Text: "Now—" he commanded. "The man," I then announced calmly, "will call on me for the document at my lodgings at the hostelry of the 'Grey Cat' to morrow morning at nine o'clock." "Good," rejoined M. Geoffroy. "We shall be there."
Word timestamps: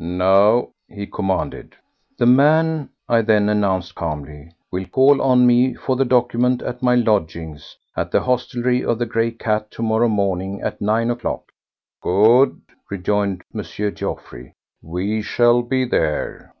"Now—" 0.00 0.68
he 0.86 1.08
commanded. 1.08 1.74
"The 2.18 2.26
man," 2.26 2.90
I 3.08 3.20
then 3.20 3.48
announced 3.48 3.96
calmly, 3.96 4.52
"will 4.70 4.84
call 4.84 5.20
on 5.20 5.44
me 5.44 5.74
for 5.74 5.96
the 5.96 6.04
document 6.04 6.62
at 6.62 6.84
my 6.84 6.94
lodgings 6.94 7.76
at 7.96 8.12
the 8.12 8.20
hostelry 8.20 8.84
of 8.84 9.00
the 9.00 9.06
'Grey 9.06 9.32
Cat' 9.32 9.72
to 9.72 9.82
morrow 9.82 10.06
morning 10.08 10.60
at 10.62 10.80
nine 10.80 11.10
o'clock." 11.10 11.50
"Good," 12.00 12.60
rejoined 12.88 13.42
M. 13.52 13.64
Geoffroy. 13.64 14.52
"We 14.82 15.20
shall 15.20 15.62
be 15.62 15.84
there." 15.84 16.54